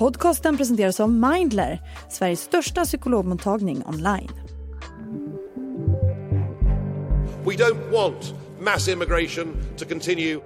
[0.00, 4.30] Podcasten presenteras av Mindler, Sveriges största psykologmottagning online.
[7.44, 10.40] We don't want mass immigration to continue.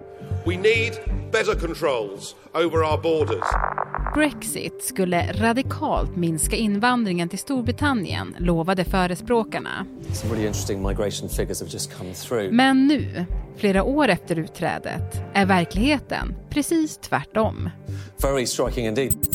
[0.46, 0.92] We need
[1.32, 3.44] better controls over our borders.
[4.14, 9.86] Brexit skulle radikalt minska invandringen till Storbritannien, lovade förespråkarna.
[10.12, 12.52] Some really interesting migration figures have just come through.
[12.52, 13.24] Men nu,
[13.56, 17.70] flera år efter utträdet, är verkligheten precis tvärtom.
[18.22, 19.33] Very striking indeed.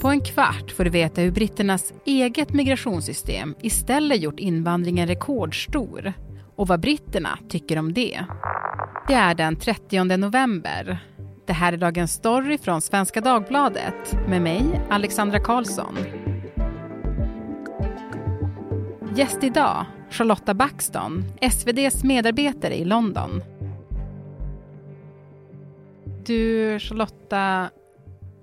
[0.00, 6.12] På en kvart får du veta hur britternas eget migrationssystem istället gjort invandringen rekordstor
[6.56, 8.24] och vad britterna tycker om det.
[9.08, 10.98] Det är den 30 november.
[11.46, 15.98] Det här är Dagens Story från Svenska Dagbladet med mig, Alexandra Karlsson.
[19.16, 23.42] Gäst idag, Charlotta Baxton, SVDs medarbetare i London.
[26.26, 27.70] Du, Charlotta,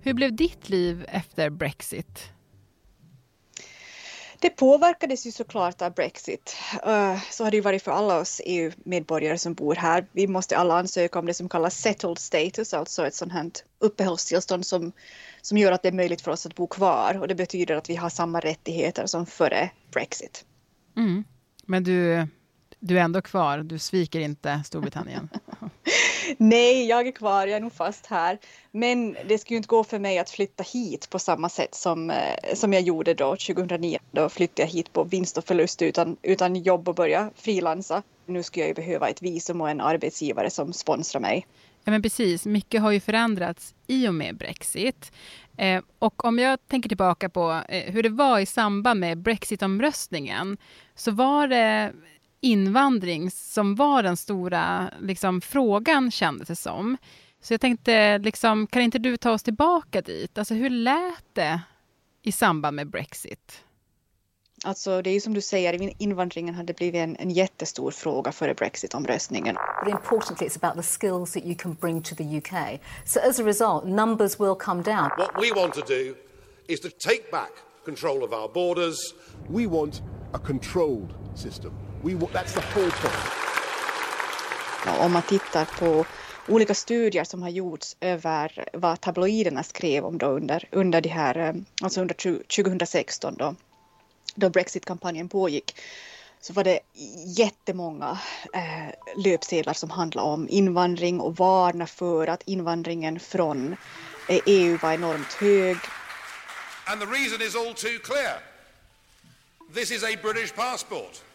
[0.07, 2.31] hur blev ditt liv efter Brexit?
[4.39, 6.55] Det påverkades ju såklart av Brexit.
[6.87, 10.07] Uh, så har det ju varit för alla oss EU-medborgare som bor här.
[10.11, 14.65] Vi måste alla ansöka om det som kallas settled status, alltså ett sånt här uppehållstillstånd
[14.65, 14.91] som,
[15.41, 17.17] som gör att det är möjligt för oss att bo kvar.
[17.21, 20.45] Och det betyder att vi har samma rättigheter som före Brexit.
[20.97, 21.23] Mm.
[21.65, 22.27] Men du,
[22.79, 25.29] du är ändå kvar, du sviker inte Storbritannien?
[26.37, 28.37] Nej, jag är kvar, jag är nog fast här.
[28.71, 32.09] Men det skulle ju inte gå för mig att flytta hit på samma sätt som,
[32.09, 33.97] eh, som jag gjorde då 2009.
[34.11, 38.03] Då flyttade jag hit på vinst och förlust utan, utan jobb och börja frilansa.
[38.25, 41.47] Nu skulle jag ju behöva ett visum och en arbetsgivare som sponsrar mig.
[41.83, 42.45] Ja, men precis.
[42.45, 45.11] Mycket har ju förändrats i och med Brexit.
[45.57, 50.57] Eh, och om jag tänker tillbaka på eh, hur det var i samband med Brexitomröstningen
[50.95, 51.93] så var det
[52.41, 56.97] invandring som var den stora liksom, frågan kändes det som.
[57.41, 60.37] Så jag tänkte, liksom, kan inte du ta oss tillbaka dit?
[60.37, 61.61] Alltså hur lät det
[62.21, 63.63] i samband med Brexit?
[64.63, 68.53] Alltså det är ju som du säger, invandringen hade blivit en, en jättestor fråga före
[68.53, 69.55] Brexit-omröstningen.
[69.83, 72.79] But importantly it's about the skills that you can bring to the UK.
[73.05, 75.09] So as a result, numbers will come down.
[75.17, 76.15] What we want to do
[76.67, 77.51] is to take back
[77.85, 79.13] control of our borders.
[79.49, 80.01] We want
[80.33, 81.86] a controlled system.
[82.03, 83.37] We, that's the whole point.
[84.99, 86.05] Om man tittar på
[86.47, 91.37] olika studier som har gjorts över vad tabloiderna skrev om då under, under, de här,
[91.37, 92.15] eh, alltså under
[92.47, 93.55] 2016 då,
[94.35, 95.75] då Brexit-kampanjen pågick
[96.41, 96.79] så var det
[97.37, 98.19] jättemånga
[98.53, 103.75] eh, löpsedlar som handlade om invandring och varna för att invandringen från
[104.29, 105.77] eh, EU var enormt hög.
[106.85, 108.39] And the reason is all too clear.
[109.73, 111.26] This is a British passport.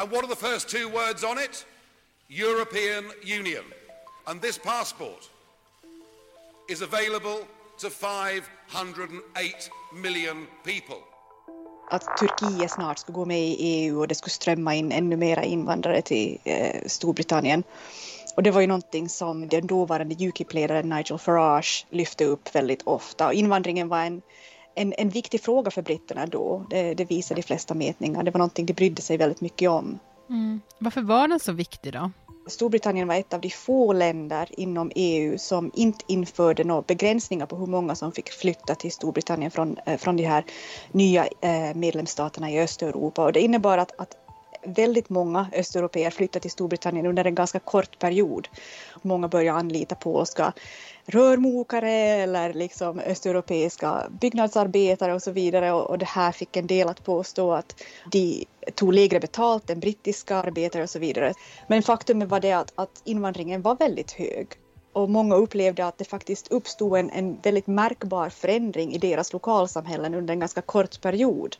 [0.00, 1.66] And what are the first two words on it?
[2.28, 3.04] European
[3.38, 3.64] Union.
[4.26, 5.28] And this passport
[6.68, 7.40] is available
[7.78, 10.98] to 508 million people.
[11.90, 15.44] Att Turkiet snart skulle gå med i EU och det skulle strömma in ännu mera
[15.44, 17.62] invandrare till eh, Storbritannien.
[18.36, 23.26] Och det var ju någonting som den dåvarande Ukip-ledaren Nigel Farage lyfte upp väldigt ofta.
[23.26, 24.22] Och invandringen var en,
[24.78, 26.66] en, en viktig fråga för britterna då.
[26.70, 28.22] Det, det visar de flesta mätningar.
[28.22, 29.98] Det var någonting de brydde sig väldigt mycket om.
[30.30, 30.60] Mm.
[30.78, 32.10] Varför var den så viktig då?
[32.46, 37.56] Storbritannien var ett av de få länder inom EU som inte införde några begränsningar på
[37.56, 40.44] hur många som fick flytta till Storbritannien från, eh, från de här
[40.92, 43.24] nya eh, medlemsstaterna i Östeuropa.
[43.24, 44.27] Och det innebar att, att
[44.72, 48.48] väldigt många östeuropeer flyttade till Storbritannien under en ganska kort period.
[49.02, 50.52] Många började anlita polska
[51.06, 57.04] rörmokare eller liksom östeuropeiska byggnadsarbetare och så vidare och, det här fick en del att
[57.04, 61.32] påstå att de tog lägre betalt än brittiska arbetare och så vidare.
[61.66, 64.46] Men faktum var det att, att invandringen var väldigt hög
[64.92, 70.14] och många upplevde att det faktiskt uppstod en, en väldigt märkbar förändring i deras lokalsamhällen
[70.14, 71.56] under en ganska kort period.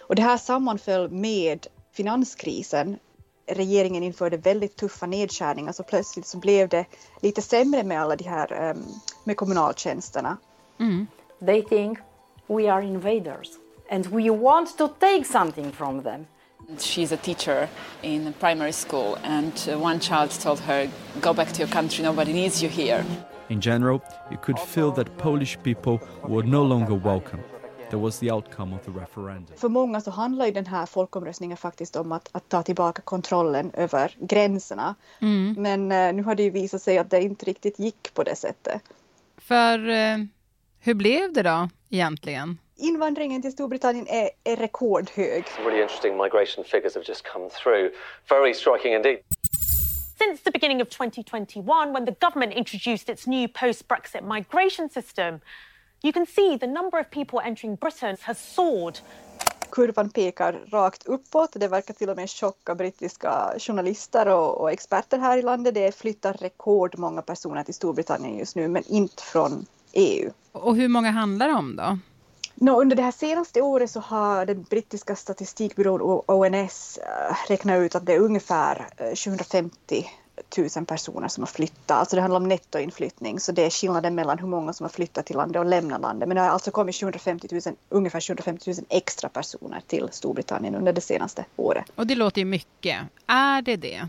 [0.00, 2.98] Och det här sammanföll med finanskrisen
[3.46, 6.86] regeringen införde väldigt tuffa nedskärningar så plötsligt så blev det
[7.20, 8.84] lite sämre med alla de här um,
[9.24, 10.36] med kommunaltjänsterna.
[10.78, 11.06] Mm.
[11.46, 11.98] They think
[12.46, 13.48] we are invaders
[13.90, 16.26] and we want to take something from them.
[16.78, 17.68] She's a teacher
[18.02, 20.88] in a primary school and uh, one child told her
[21.20, 23.04] go back to your country nobody needs you here.
[23.48, 24.00] In general,
[24.30, 25.98] you could feel that Polish people
[26.28, 27.42] were no longer welcome.
[27.92, 29.56] That was the outcome of the referendum.
[29.56, 33.70] För många så handlar ju den här folkomröstningen faktiskt om att, att ta tillbaka kontrollen
[33.74, 34.94] över gränserna.
[35.20, 35.54] Mm.
[35.58, 38.36] Men eh, nu har det ju visat sig att det inte riktigt gick på det
[38.36, 38.82] sättet.
[39.38, 40.16] För eh,
[40.80, 42.58] hur blev det då egentligen?
[42.76, 45.44] Invandringen till Storbritannien är, är rekordhög.
[45.48, 47.90] Some really interesting migration figures have just come through.
[48.28, 49.18] Very striking indeed.
[50.18, 55.40] Since the beginning of 2021, when the government introduced its new post Brexit migration system,
[56.02, 58.98] you can see the number of people entering Britain has soared.
[59.70, 61.50] Kurvan pekar rakt uppåt.
[61.52, 65.74] Det verkar till och med chocka brittiska journalister och, och experter här i landet.
[65.74, 70.30] Det flyttar rekordmånga personer till Storbritannien just nu, men inte från EU.
[70.52, 71.98] Och hur många handlar det om då?
[72.54, 77.94] No, under det här senaste året så har den brittiska statistikbyrån ONS äh, räknat ut
[77.94, 80.06] att det är ungefär 750
[80.48, 81.90] tusen personer som har flyttat.
[81.98, 85.26] Alltså det handlar om nettoinflyttning, så det är skillnaden mellan hur många som har flyttat
[85.26, 86.28] till landet och lämnat landet.
[86.28, 90.92] Men det har alltså kommit 750 000, ungefär 750 000 extra personer till Storbritannien under
[90.92, 91.84] det senaste året.
[91.94, 93.00] Och det låter ju mycket.
[93.26, 94.08] Är det det?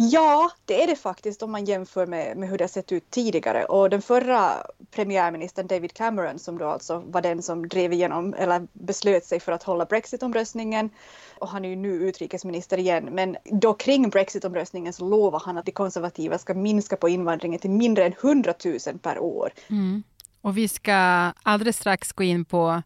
[0.00, 3.10] Ja, det är det faktiskt om man jämför med, med hur det har sett ut
[3.10, 3.64] tidigare.
[3.64, 4.52] Och den förra
[4.90, 9.52] premiärministern David Cameron som då alltså var den som drev igenom eller beslöt sig för
[9.52, 10.90] att hålla Brexitomröstningen
[11.38, 13.04] och han är ju nu utrikesminister igen.
[13.04, 17.70] Men då kring Brexitomröstningen så lovar han att de konservativa ska minska på invandringen till
[17.70, 19.52] mindre än 100 000 per år.
[19.70, 20.02] Mm.
[20.40, 20.94] Och vi ska
[21.42, 22.82] alldeles strax gå in på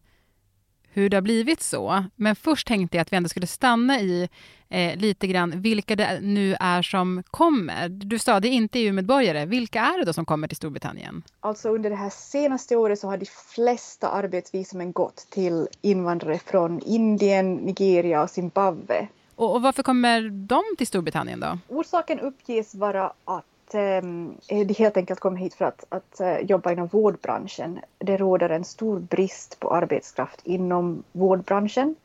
[0.93, 2.03] hur det har blivit så.
[2.15, 4.29] Men först tänkte jag att vi ändå skulle stanna i
[4.69, 7.89] eh, lite grann vilka det nu är som kommer.
[7.89, 9.45] Du sa det är inte EU-medborgare.
[9.45, 11.23] Vilka är det då som kommer till Storbritannien?
[11.39, 16.81] Alltså under det här senaste året så har de flesta arbetsvisumen gått till invandrare från
[16.85, 19.07] Indien, Nigeria och Zimbabwe.
[19.35, 21.59] Och, och varför kommer de till Storbritannien då?
[21.67, 23.45] Orsaken uppges vara att
[23.75, 27.79] Ehm, de helt enkelt kommer hit för att, att eh, jobba inom vårdbranschen.
[27.97, 31.95] Det råder en stor brist på arbetskraft inom vårdbranschen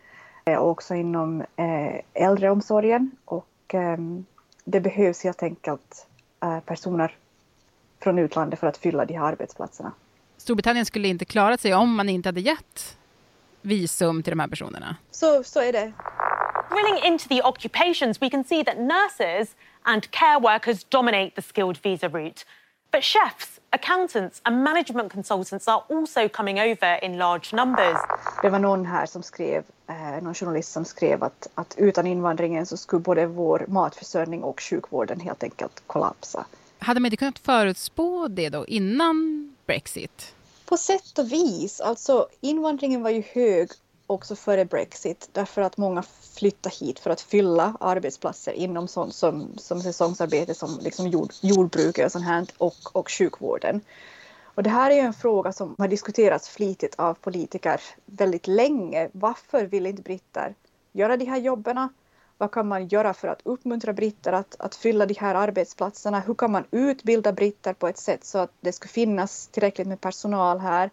[0.45, 4.25] och eh, också inom eh, äldreomsorgen och ehm,
[4.65, 6.05] det behövs helt enkelt
[6.65, 7.17] personer
[8.03, 9.93] från utlandet för att fylla de här arbetsplatserna.
[10.37, 12.97] Storbritannien skulle inte klarat sig om man inte hade gett
[13.63, 14.97] visum till de här personerna.
[15.11, 15.93] Så, så är det.
[16.71, 19.57] Drilling into the occupations, we can see that nurses
[19.89, 22.45] and care workers dominate the skilled visa route.
[22.93, 27.97] But chefs, accountants and management consultants are also coming over in large numbers.
[28.43, 32.67] Det var någon här som skrev, eh, någon journalist som skrev att, att utan invandringen
[32.67, 36.47] så skulle både vår matförsörjning och sjukvården helt enkelt kollapsa.
[36.79, 40.35] Hade man inte kunnat förutspå det då innan Brexit?
[40.65, 41.81] På sätt och vis.
[41.81, 43.71] Alltså invandringen var ju hög
[44.09, 46.03] också före Brexit därför att många
[46.37, 52.07] flyttar hit för att fylla arbetsplatser inom sånt som, som säsongsarbete som liksom jord, jordbruket
[52.07, 53.81] och sånt här och, och sjukvården.
[54.45, 59.09] Och det här är ju en fråga som har diskuterats flitigt av politiker väldigt länge.
[59.13, 60.55] Varför vill inte britter
[60.93, 61.89] göra de här jobben?
[62.39, 66.21] Vad kan man göra för att uppmuntra britter att, att fylla de här arbetsplatserna?
[66.21, 70.01] Hur kan man utbilda britter på ett sätt så att det ska finnas tillräckligt med
[70.01, 70.91] personal här?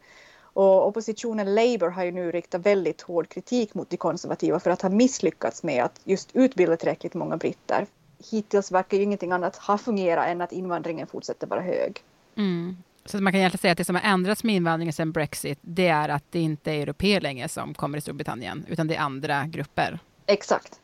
[0.56, 4.82] Och oppositionen Labour har ju nu riktat väldigt hård kritik mot de konservativa för att
[4.82, 7.86] ha misslyckats med att just utbilda tillräckligt många britter.
[8.32, 12.02] Hittills verkar ju ingenting annat ha fungerat än att invandringen fortsätter vara hög.
[12.38, 12.78] Mm.
[13.06, 15.88] Så man kan egentligen säga att det som har ändrats med invandringen sedan Brexit, det
[15.88, 19.46] är att det inte är europeer längre som kommer till Storbritannien, utan det är andra
[19.46, 20.00] grupper.
[20.26, 20.80] Exakt.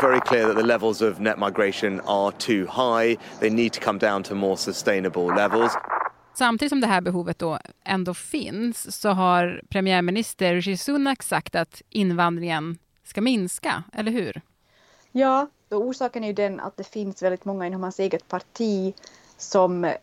[0.00, 3.16] very clear that the levels of net migration are too high.
[3.40, 5.72] They need to come down to more sustainable levels.
[6.34, 11.82] Samtidigt som det här behovet då ändå finns så har premiärminister Rishi Sunak sagt att
[11.90, 14.40] invandringen ska minska, eller hur?
[15.12, 18.94] Ja, och orsaken är ju den att det finns väldigt många inom hans eget parti
[19.36, 19.94] som, eh,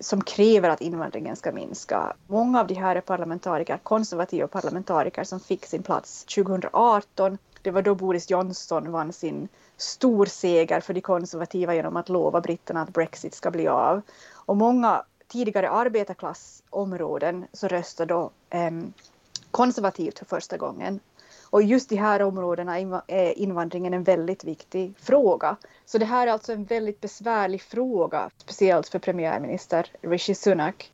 [0.00, 2.16] som kräver att invandringen ska minska.
[2.26, 7.38] Många av de här är parlamentariker, konservativa parlamentariker som fick sin plats 2018.
[7.62, 12.82] Det var då Boris Johnson vann sin storseger för de konservativa genom att lova britterna
[12.82, 14.02] att Brexit ska bli av.
[14.32, 18.70] Och många tidigare arbetarklassområden så röstade då eh,
[19.50, 21.00] konservativt för första gången.
[21.50, 25.56] Och just de här områdena är invandringen en väldigt viktig fråga.
[25.86, 30.92] Så det här är alltså en väldigt besvärlig fråga, speciellt för premiärminister Rishi Sunak.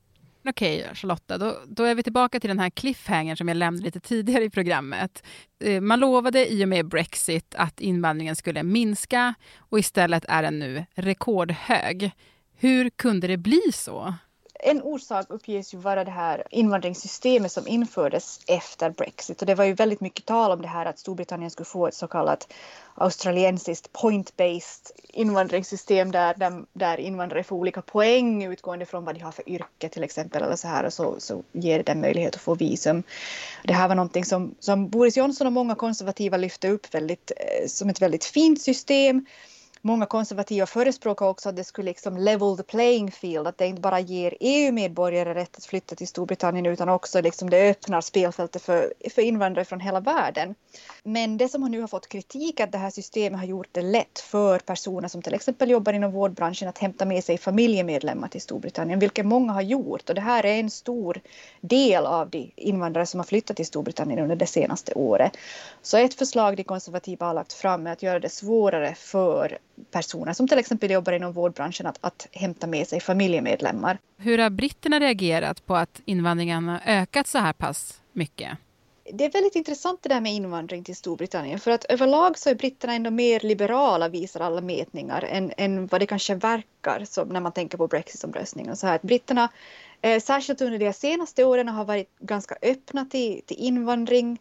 [0.49, 3.85] Okej, okay, Charlotta, då, då, är vi tillbaka till den här cliffhangern som jag lämnade
[3.85, 5.23] lite tidigare i programmet.
[5.65, 10.59] Eh, man lovade i och med Brexit att invandringen skulle minska och istället är den
[10.59, 12.11] nu rekordhög.
[12.59, 14.15] Hur kunde det bli så?
[14.59, 19.41] En orsak uppges ju vara det här invandringssystemet som infördes efter Brexit.
[19.41, 21.95] Och det var ju väldigt mycket tal om det här att Storbritannien skulle få ett
[21.95, 22.53] så kallat
[22.95, 29.33] australiensiskt point-based invandringssystem där, där, där invandrare får olika poäng utgående från vad de har
[29.33, 32.55] för yrke till exempel eller så här och så, så ger det möjlighet att få
[32.55, 33.03] visum.
[33.65, 37.67] Det här var någonting som, som Boris Johnson och många konservativa lyfte upp väldigt, eh,
[37.67, 39.27] som ett väldigt fint system
[39.81, 43.81] Många konservativa förespråkar också att det skulle liksom level the playing field, att det inte
[43.81, 48.93] bara ger EU-medborgare rätt att flytta till Storbritannien utan också liksom det öppnar spelfältet för,
[49.11, 50.55] för invandrare från hela världen.
[51.03, 53.83] Men det som nu har fått kritik är att det här systemet har gjort det
[53.83, 58.43] lätt för personer som till exempel jobbar inom vårdbranschen att hämta med sig familjemedlemmar till
[58.43, 60.09] Storbritannien, vilket många har gjort.
[60.09, 61.21] Och det här är en stor
[61.61, 65.37] del av de invandrare som har flyttat till Storbritannien under det senaste året.
[65.83, 69.59] Så ett förslag de konservativa har lagt fram är att göra det svårare för
[69.91, 73.99] personer som till exempel jobbar inom vårdbranschen att, att hämta med sig familjemedlemmar.
[74.17, 78.59] Hur har britterna reagerat på att invandringen har ökat så här pass mycket?
[79.13, 82.55] det är väldigt intressant det där med invandring till Storbritannien för att överlag så är
[82.55, 87.41] britterna ändå mer liberala visar alla mätningar än, än vad det kanske verkar som när
[87.41, 88.77] man tänker på Brexitomröstningen.
[88.77, 89.49] Så här att britterna,
[90.01, 94.39] eh, särskilt under de senaste åren, har varit ganska öppna till, till invandring.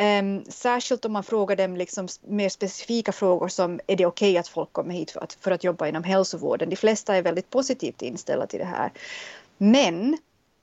[0.00, 4.38] Um, särskilt om man frågar dem liksom mer specifika frågor som är det okej okay
[4.38, 6.70] att folk kommer hit för att, för att jobba inom hälsovården.
[6.70, 8.92] De flesta är väldigt positivt inställda till det här.
[9.56, 10.18] Men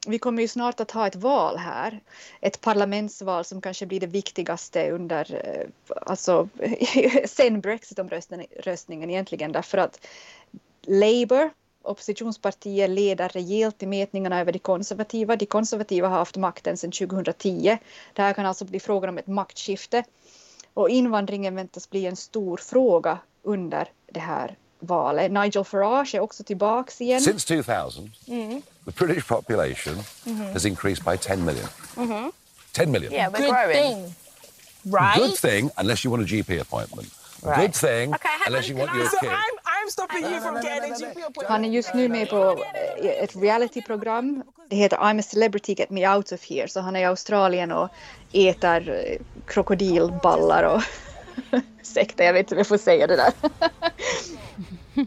[0.08, 2.00] vi kommer ju snart att ha ett val här.
[2.42, 6.50] Ett parlamentsval som kanske blir det viktigaste under, eh, alltså
[7.25, 10.08] sen Brexitomröstningen egentligen därför att
[10.82, 11.50] Labour,
[11.86, 15.36] oppositionspartier, leder rejält i mätningarna över de konservativa.
[15.36, 17.77] De konservativa har haft makten sedan 2010.
[18.13, 20.04] Det här kan alltså bli frågan om ett maktskifte.
[20.74, 25.32] Och invandringen väntas bli en stor fråga under det här valet.
[25.32, 27.22] Nigel Farage är också tillbaks igen.
[27.22, 28.62] Since 2000, mm.
[28.86, 29.94] the British population
[30.25, 30.54] mm -hmm.
[30.54, 31.68] has increased by 10 million.
[31.98, 32.32] Mm -hmm.
[32.72, 33.13] 10 million.
[33.13, 33.74] Yeah, we're Good growing.
[33.74, 34.15] Thing.
[34.84, 35.18] Right?
[35.18, 37.10] Good thing, unless you want a GP appointment.
[37.44, 37.62] Right.
[37.62, 39.30] Good thing, okay, unless you want your kid.
[39.30, 39.54] I'm,
[39.86, 40.94] I'm stopping you from getting.
[41.48, 42.63] Han är just nu med på
[43.01, 44.44] eh, ett realityprogram.
[44.70, 46.68] Det heter I'm a celebrity, get me out of here.
[46.68, 47.89] Så han är i Australien och
[48.32, 50.82] äter eh, krokodilballar och
[51.82, 53.34] Ursäkta, jag vet inte om jag får säga det där.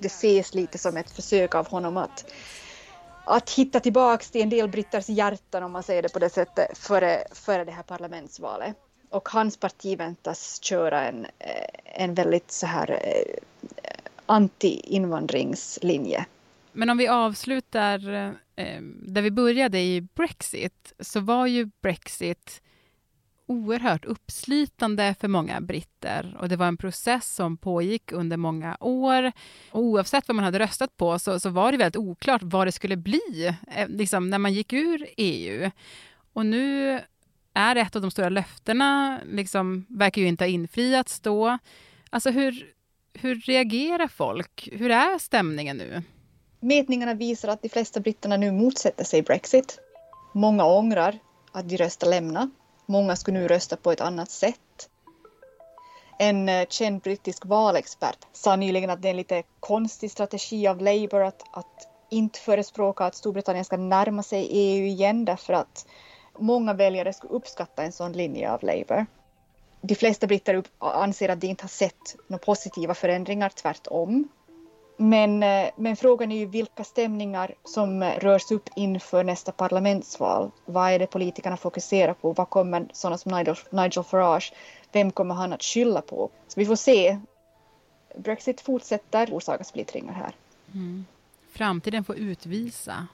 [0.00, 2.32] det ses lite som ett försök av honom att,
[3.24, 6.78] att hitta tillbaks till en del britters hjärtan om man säger det på det sättet
[6.78, 8.76] före, före det här parlamentsvalet.
[9.12, 13.36] Och hans parti väntas köra en, eh, en väldigt så här eh,
[14.26, 16.24] anti-invandringslinje.
[16.72, 18.08] Men om vi avslutar
[18.56, 22.62] eh, där vi började i Brexit så var ju Brexit
[23.46, 29.32] oerhört uppslitande för många britter och det var en process som pågick under många år.
[29.70, 32.72] Och oavsett vad man hade röstat på så, så var det väldigt oklart vad det
[32.72, 33.54] skulle bli
[33.86, 35.70] liksom, när man gick ur EU.
[36.32, 37.00] Och nu
[37.54, 41.58] är ett av de stora löftena, liksom, verkar ju inte ha infriats då.
[42.10, 42.66] Alltså hur,
[43.14, 44.68] hur reagerar folk?
[44.72, 46.02] Hur är stämningen nu?
[46.60, 49.78] Mätningarna visar att de flesta britterna nu motsätter sig Brexit.
[50.34, 51.18] Många ångrar
[51.52, 52.50] att de röstar lämna
[52.86, 54.88] Många skulle nu rösta på ett annat sätt.
[56.18, 60.80] En eh, känd brittisk valexpert sa nyligen att det är en lite konstig strategi av
[60.80, 65.86] Labour att, att inte förespråka att Storbritannien ska närma sig EU igen därför att
[66.38, 69.06] många väljare skulle uppskatta en sån linje av Labour.
[69.80, 74.28] De flesta britter anser att de inte har sett några positiva förändringar, tvärtom.
[74.96, 80.50] Men, eh, men frågan är ju vilka stämningar som rörs upp inför nästa parlamentsval.
[80.64, 82.32] Vad är det politikerna fokuserar på?
[82.32, 84.52] Vad kommer sådana som Nigel, Nigel Farage,
[84.92, 86.30] vem kommer han att skylla på?
[86.48, 87.18] Så vi får se.
[88.16, 90.32] Brexit fortsätter orsaka splittringar här.
[90.74, 91.04] Mm.
[91.52, 93.06] Framtiden får utvisa.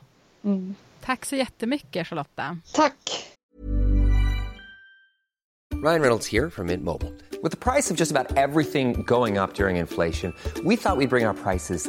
[0.45, 0.75] Mm.
[1.01, 2.57] Tack så jättemycket Charlotta.
[2.73, 3.29] Tack.
[5.83, 7.13] Ryan Reynolds här från Mint Mobile.
[7.43, 10.33] With the price of just about everything going up during inflation,
[10.65, 11.89] we thought we'd bring our prices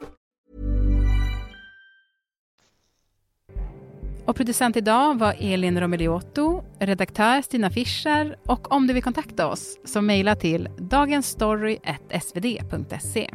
[4.25, 9.77] Och producent idag var Elin Romeliotto, redaktör Stina Fischer och om du vill kontakta oss
[9.85, 13.29] så mejla till dagensstory.svd.se.